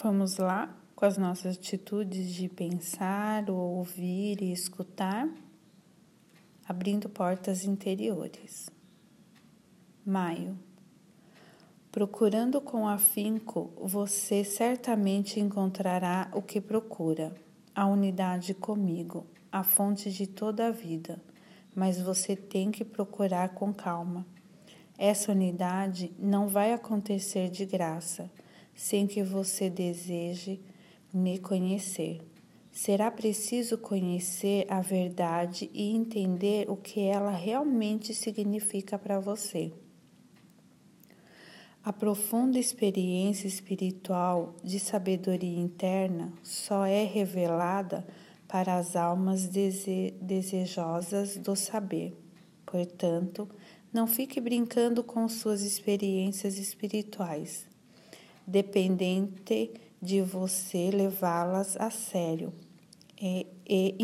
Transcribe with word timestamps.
Vamos 0.00 0.36
lá 0.36 0.72
com 0.94 1.04
as 1.04 1.18
nossas 1.18 1.56
atitudes 1.56 2.32
de 2.32 2.48
pensar, 2.48 3.50
ouvir 3.50 4.40
e 4.40 4.52
escutar, 4.52 5.28
abrindo 6.68 7.08
portas 7.08 7.64
interiores. 7.64 8.70
Maio. 10.06 10.56
Procurando 11.90 12.60
com 12.60 12.86
afinco, 12.86 13.72
você 13.76 14.44
certamente 14.44 15.40
encontrará 15.40 16.30
o 16.32 16.40
que 16.40 16.60
procura, 16.60 17.34
a 17.74 17.84
unidade 17.84 18.54
comigo, 18.54 19.26
a 19.50 19.64
fonte 19.64 20.12
de 20.12 20.28
toda 20.28 20.68
a 20.68 20.70
vida, 20.70 21.20
mas 21.74 22.00
você 22.00 22.36
tem 22.36 22.70
que 22.70 22.84
procurar 22.84 23.48
com 23.48 23.74
calma. 23.74 24.24
Essa 24.96 25.32
unidade 25.32 26.14
não 26.16 26.46
vai 26.46 26.72
acontecer 26.72 27.50
de 27.50 27.66
graça 27.66 28.30
sem 28.78 29.08
que 29.08 29.24
você 29.24 29.68
deseje 29.68 30.60
me 31.12 31.36
conhecer. 31.36 32.20
Será 32.70 33.10
preciso 33.10 33.76
conhecer 33.76 34.66
a 34.70 34.80
verdade 34.80 35.68
e 35.74 35.90
entender 35.90 36.70
o 36.70 36.76
que 36.76 37.00
ela 37.00 37.32
realmente 37.32 38.14
significa 38.14 38.96
para 38.96 39.18
você. 39.18 39.72
A 41.84 41.92
profunda 41.92 42.56
experiência 42.56 43.48
espiritual 43.48 44.54
de 44.62 44.78
sabedoria 44.78 45.58
interna 45.58 46.32
só 46.44 46.86
é 46.86 47.02
revelada 47.02 48.06
para 48.46 48.76
as 48.76 48.94
almas 48.94 49.48
dese 49.48 50.14
desejosas 50.22 51.36
do 51.36 51.56
saber. 51.56 52.16
Portanto, 52.64 53.48
não 53.92 54.06
fique 54.06 54.40
brincando 54.40 55.02
com 55.02 55.28
suas 55.28 55.62
experiências 55.62 56.58
espirituais 56.58 57.66
dependente 58.48 59.70
de 60.00 60.22
você 60.22 60.90
levá-las 60.90 61.76
a 61.76 61.90
sério 61.90 62.54
e, 63.20 63.46
e 63.68 63.94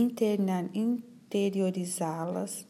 interiorizá-las. 0.75 2.67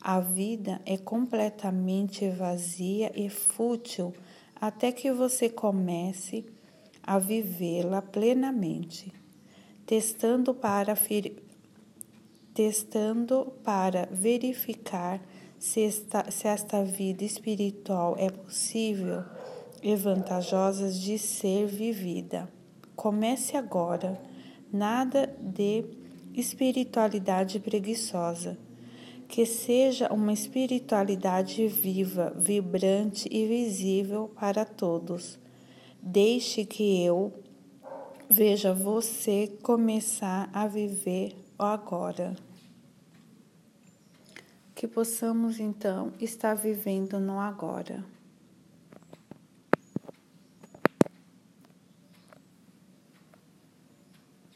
A 0.00 0.20
vida 0.20 0.80
é 0.86 0.96
completamente 0.96 2.28
vazia 2.30 3.10
e 3.14 3.28
fútil 3.28 4.14
até 4.54 4.92
que 4.92 5.10
você 5.10 5.48
comece 5.48 6.46
a 7.02 7.18
vivê-la 7.18 8.00
plenamente, 8.00 9.12
testando 9.84 10.54
para, 10.54 10.94
testando 12.54 13.52
para 13.64 14.08
verificar 14.12 15.20
se 15.58 15.82
esta, 15.82 16.30
se 16.30 16.46
esta 16.46 16.84
vida 16.84 17.24
espiritual 17.24 18.14
é 18.16 18.30
possível 18.30 19.24
e 19.86 19.94
vantajosas 19.94 21.00
de 21.00 21.16
ser 21.16 21.68
vivida. 21.68 22.48
Comece 22.96 23.56
agora. 23.56 24.20
Nada 24.72 25.32
de 25.40 25.84
espiritualidade 26.34 27.60
preguiçosa. 27.60 28.58
Que 29.28 29.46
seja 29.46 30.12
uma 30.12 30.32
espiritualidade 30.32 31.68
viva, 31.68 32.34
vibrante 32.36 33.28
e 33.30 33.46
visível 33.46 34.28
para 34.34 34.64
todos. 34.64 35.38
Deixe 36.02 36.64
que 36.64 37.00
eu 37.04 37.32
veja 38.28 38.74
você 38.74 39.56
começar 39.62 40.50
a 40.52 40.66
viver 40.66 41.32
agora. 41.56 42.34
Que 44.74 44.88
possamos 44.88 45.60
então 45.60 46.12
estar 46.18 46.54
vivendo 46.54 47.20
no 47.20 47.38
agora. 47.38 48.15